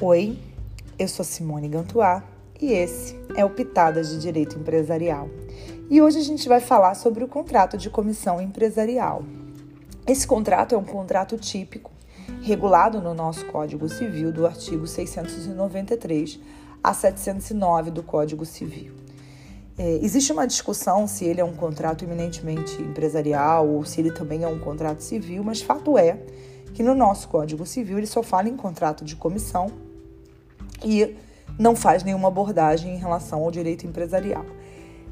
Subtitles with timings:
[0.00, 0.38] Oi,
[0.96, 2.22] eu sou Simone Gantuá
[2.62, 5.28] e esse é o Pitadas de Direito Empresarial.
[5.90, 9.24] E hoje a gente vai falar sobre o contrato de comissão empresarial.
[10.06, 11.90] Esse contrato é um contrato típico,
[12.42, 16.38] regulado no nosso Código Civil do artigo 693
[16.80, 18.94] a 709 do Código Civil.
[19.76, 24.44] É, existe uma discussão se ele é um contrato eminentemente empresarial ou se ele também
[24.44, 26.20] é um contrato civil, mas fato é
[26.72, 29.87] que no nosso Código Civil ele só fala em contrato de comissão
[30.84, 31.16] e
[31.58, 34.44] não faz nenhuma abordagem em relação ao direito empresarial.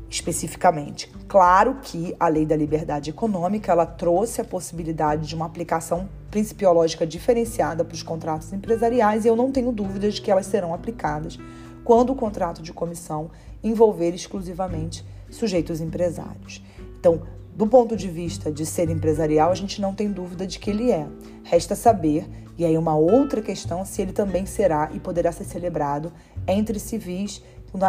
[0.09, 6.09] Especificamente, claro que a Lei da Liberdade Econômica ela trouxe a possibilidade de uma aplicação
[6.31, 10.73] principiológica diferenciada para os contratos empresariais e eu não tenho dúvidas de que elas serão
[10.73, 11.39] aplicadas
[11.83, 13.31] quando o contrato de comissão
[13.63, 16.63] envolver exclusivamente sujeitos empresários.
[17.01, 17.23] Então,
[17.55, 20.91] do ponto de vista de ser empresarial, a gente não tem dúvida de que ele
[20.91, 21.07] é.
[21.43, 26.13] Resta saber, e aí uma outra questão, se ele também será e poderá ser celebrado
[26.47, 27.43] entre civis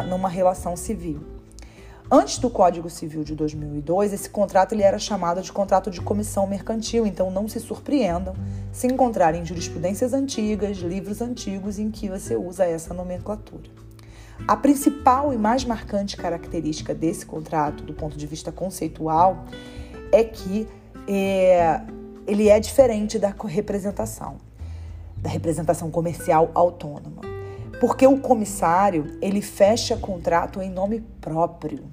[0.09, 1.37] numa relação civil.
[2.09, 6.47] Antes do Código Civil de 2002, esse contrato ele era chamado de contrato de comissão
[6.47, 8.33] mercantil, então não se surpreendam
[8.71, 13.69] se encontrarem jurisprudências antigas, livros antigos em que você usa essa nomenclatura.
[14.47, 19.45] A principal e mais marcante característica desse contrato, do ponto de vista conceitual,
[20.11, 20.67] é que
[21.07, 21.81] é,
[22.25, 24.37] ele é diferente da representação,
[25.21, 27.21] da representação comercial autônoma.
[27.79, 31.85] Porque o comissário, ele fecha contrato em nome próprio,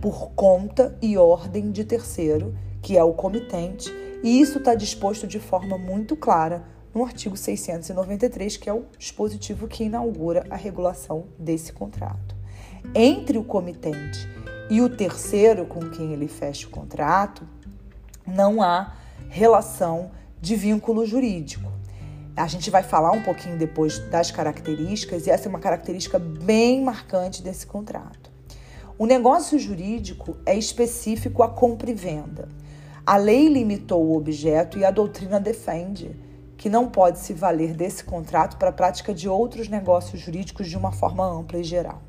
[0.00, 3.90] por conta e ordem de terceiro, que é o comitente,
[4.22, 6.64] e isso está disposto de forma muito clara
[6.94, 12.36] no artigo 693, que é o dispositivo que inaugura a regulação desse contrato.
[12.94, 14.28] Entre o comitente
[14.70, 17.46] e o terceiro com quem ele fecha o contrato,
[18.26, 18.94] não há
[19.28, 21.73] relação de vínculo jurídico.
[22.36, 26.82] A gente vai falar um pouquinho depois das características, e essa é uma característica bem
[26.82, 28.28] marcante desse contrato.
[28.98, 32.48] O negócio jurídico é específico à compra e venda.
[33.06, 36.16] A lei limitou o objeto e a doutrina defende
[36.56, 40.76] que não pode se valer desse contrato para a prática de outros negócios jurídicos de
[40.76, 42.02] uma forma ampla e geral.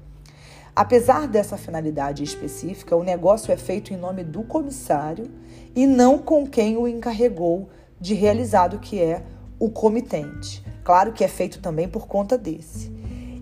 [0.75, 5.29] Apesar dessa finalidade específica, o negócio é feito em nome do comissário
[5.75, 7.69] e não com quem o encarregou
[7.99, 9.23] de realizado, que é
[9.59, 10.63] o comitente.
[10.83, 12.91] Claro que é feito também por conta desse.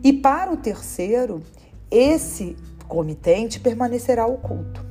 [0.04, 1.42] E para o terceiro,
[1.90, 2.56] esse
[2.88, 4.86] comitente permanecerá oculto.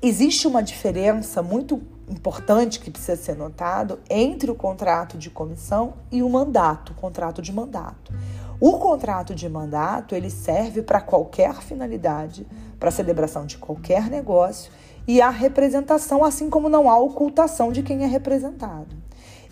[0.00, 6.22] Existe uma diferença muito importante que precisa ser notado entre o contrato de comissão e
[6.22, 8.12] o mandato, o contrato de mandato.
[8.60, 12.46] O contrato de mandato ele serve para qualquer finalidade,
[12.78, 14.72] para a celebração de qualquer negócio
[15.06, 18.96] e a representação, assim como não há ocultação de quem é representado.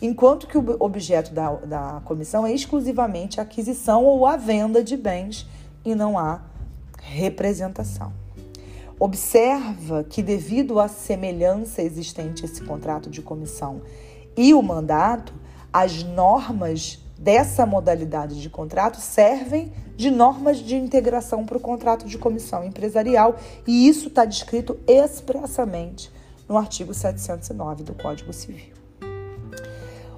[0.01, 4.97] Enquanto que o objeto da, da comissão é exclusivamente a aquisição ou a venda de
[4.97, 5.47] bens
[5.85, 6.43] e não há
[7.01, 8.13] representação.
[8.99, 13.83] Observa que, devido à semelhança existente esse contrato de comissão
[14.37, 15.35] e o mandato,
[15.73, 22.19] as normas dessa modalidade de contrato servem de normas de integração para o contrato de
[22.19, 23.37] comissão empresarial
[23.67, 26.11] e isso está descrito expressamente
[26.49, 28.76] no artigo 709 do Código Civil.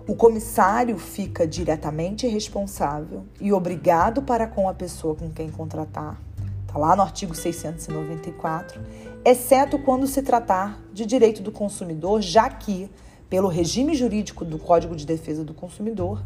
[0.09, 6.19] O comissário fica diretamente responsável e obrigado para com a pessoa com quem contratar
[6.69, 8.79] Está lá no artigo 694,
[9.25, 12.91] exceto quando se tratar de direito do consumidor, já que,
[13.31, 16.23] pelo regime jurídico do Código de Defesa do Consumidor,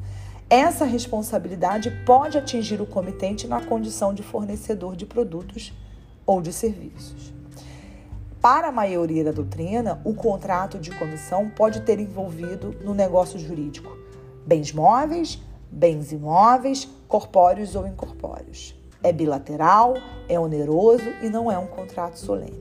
[0.50, 5.72] essa responsabilidade pode atingir o comitente na condição de fornecedor de produtos
[6.26, 7.32] ou de serviços.
[8.42, 13.97] Para a maioria da doutrina, o contrato de comissão pode ter envolvido no negócio jurídico
[14.44, 18.75] bens móveis, bens imóveis, corpóreos ou incorpóreos.
[19.00, 19.94] É bilateral,
[20.28, 22.60] é oneroso e não é um contrato solene.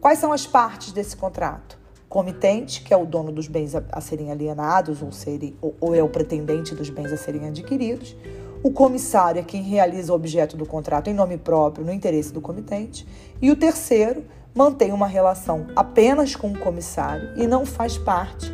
[0.00, 1.76] Quais são as partes desse contrato?
[2.08, 6.08] Comitente, que é o dono dos bens a, serem alienados ou, serem, ou é o
[6.08, 8.14] pretendente dos bens a serem adquiridos.
[8.62, 12.40] O comissário é quem realiza o objeto do contrato em nome próprio, no interesse do
[12.40, 13.04] comitente.
[13.42, 14.24] E o terceiro
[14.56, 18.50] mantém uma relação apenas com o comissário e não faz parte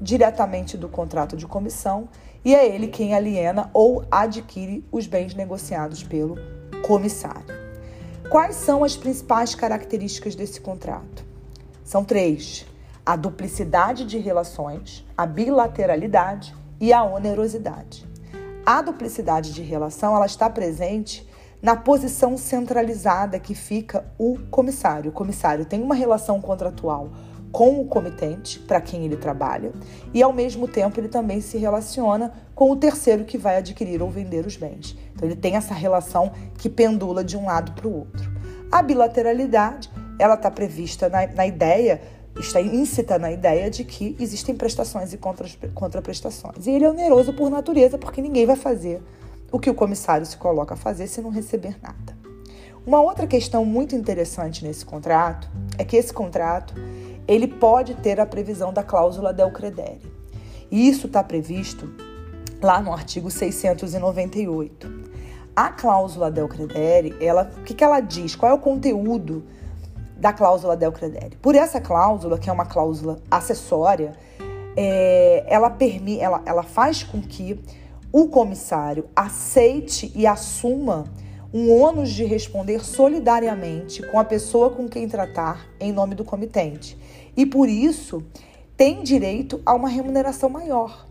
[0.00, 2.08] diretamente do contrato de comissão
[2.44, 6.36] e é ele quem aliena ou adquire os bens negociados pelo
[6.84, 7.54] comissário.
[8.28, 11.24] Quais são as principais características desse contrato?
[11.84, 12.66] São três:
[13.06, 18.04] a duplicidade de relações, a bilateralidade e a onerosidade.
[18.66, 21.26] A duplicidade de relação ela está presente
[21.64, 25.08] na posição centralizada que fica o comissário.
[25.08, 27.10] O comissário tem uma relação contratual
[27.50, 29.72] com o comitente para quem ele trabalha
[30.12, 34.10] e, ao mesmo tempo, ele também se relaciona com o terceiro que vai adquirir ou
[34.10, 34.94] vender os bens.
[35.14, 38.30] Então, ele tem essa relação que pendula de um lado para o outro.
[38.70, 41.98] A bilateralidade, ela está prevista na, na ideia
[42.38, 45.18] está íncita na ideia de que existem prestações e
[45.72, 46.66] contraprestações.
[46.66, 49.00] E ele é oneroso por natureza, porque ninguém vai fazer
[49.54, 52.18] o que o comissário se coloca a fazer se não receber nada.
[52.84, 55.48] Uma outra questão muito interessante nesse contrato
[55.78, 56.74] é que esse contrato
[57.28, 60.12] ele pode ter a previsão da cláusula del credere.
[60.72, 61.88] E isso está previsto
[62.60, 64.90] lá no artigo 698.
[65.54, 68.34] A cláusula del credere, ela, o que, que ela diz?
[68.34, 69.44] Qual é o conteúdo
[70.16, 71.36] da cláusula del credere.
[71.36, 74.14] Por essa cláusula, que é uma cláusula acessória,
[74.76, 77.60] é, ela, permi, ela, ela faz com que
[78.14, 81.06] o comissário aceite e assuma
[81.52, 86.96] um ônus de responder solidariamente com a pessoa com quem tratar em nome do comitente.
[87.36, 88.22] E por isso
[88.76, 91.08] tem direito a uma remuneração maior.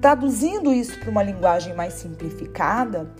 [0.00, 3.12] Traduzindo isso para uma linguagem mais simplificada,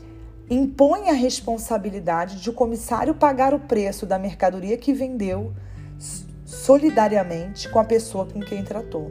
[0.49, 5.53] impõe a responsabilidade de o comissário pagar o preço da mercadoria que vendeu
[6.45, 9.11] solidariamente com a pessoa com quem tratou.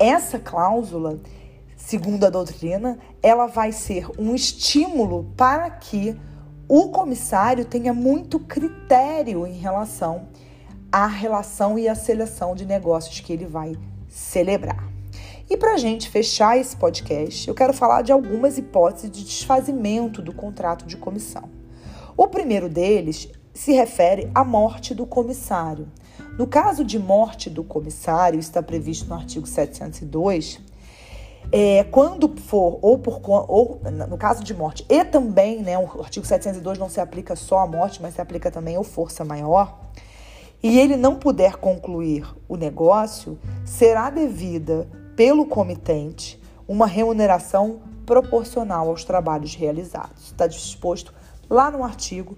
[0.00, 1.20] Essa cláusula,
[1.84, 6.16] segundo a doutrina, ela vai ser um estímulo para que
[6.68, 10.28] o comissário tenha muito critério em relação
[10.92, 13.74] à relação e à seleção de negócios que ele vai
[14.08, 14.88] celebrar.
[15.50, 20.22] E para a gente fechar esse podcast, eu quero falar de algumas hipóteses de desfazimento
[20.22, 21.50] do contrato de comissão.
[22.16, 25.88] O primeiro deles se refere à morte do comissário.
[26.38, 30.60] No caso de morte do comissário, está previsto no artigo 702,
[31.50, 36.24] é, quando for, ou por ou no caso de morte, e também, né, o artigo
[36.24, 39.80] 702 não se aplica só à morte, mas se aplica também ao força maior,
[40.62, 44.86] e ele não puder concluir o negócio, será devida
[45.16, 50.26] pelo comitente uma remuneração proporcional aos trabalhos realizados.
[50.26, 51.12] Está disposto
[51.50, 52.36] lá no artigo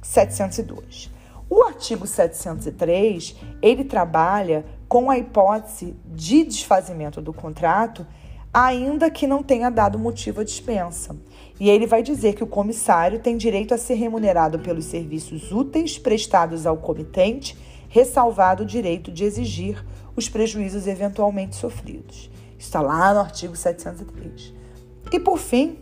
[0.00, 1.10] 702.
[1.50, 8.06] O artigo 703, ele trabalha com a hipótese de desfazimento do contrato,
[8.54, 11.16] ainda que não tenha dado motivo à dispensa.
[11.58, 15.98] E ele vai dizer que o comissário tem direito a ser remunerado pelos serviços úteis
[15.98, 17.58] prestados ao comitente,
[17.88, 19.84] ressalvado o direito de exigir
[20.14, 22.30] os prejuízos eventualmente sofridos.
[22.56, 24.54] Está lá no artigo 703.
[25.12, 25.78] E por fim,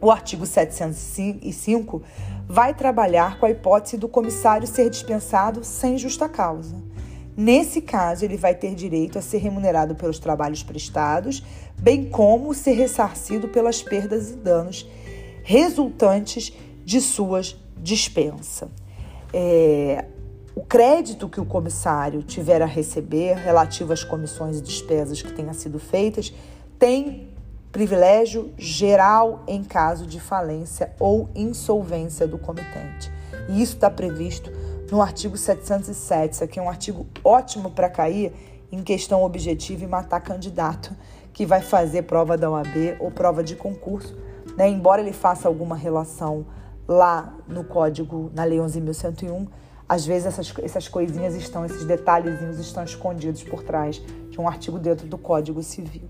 [0.00, 2.02] o artigo 705
[2.48, 6.76] vai trabalhar com a hipótese do comissário ser dispensado sem justa causa.
[7.40, 11.40] Nesse caso, ele vai ter direito a ser remunerado pelos trabalhos prestados,
[11.78, 14.84] bem como ser ressarcido pelas perdas e danos
[15.44, 16.52] resultantes
[16.84, 18.68] de suas dispensa.
[19.32, 20.04] É,
[20.52, 25.54] o crédito que o comissário tiver a receber relativo às comissões e despesas que tenham
[25.54, 26.34] sido feitas
[26.76, 27.28] tem
[27.70, 33.12] privilégio geral em caso de falência ou insolvência do comitente.
[33.48, 34.57] E isso está previsto
[34.90, 36.34] no artigo 707.
[36.34, 38.32] Isso aqui é um artigo ótimo para cair
[38.70, 40.94] em questão objetiva e matar candidato
[41.32, 44.16] que vai fazer prova da OAB ou prova de concurso,
[44.56, 44.68] né?
[44.68, 46.46] embora ele faça alguma relação
[46.86, 49.46] lá no código, na Lei 11.101,
[49.88, 54.78] às vezes essas, essas coisinhas estão, esses detalhezinhos estão escondidos por trás de um artigo
[54.78, 56.08] dentro do Código Civil.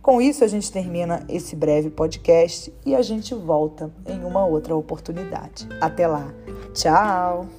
[0.00, 4.74] Com isso, a gente termina esse breve podcast e a gente volta em uma outra
[4.74, 5.68] oportunidade.
[5.80, 6.32] Até lá.
[6.72, 7.57] Tchau!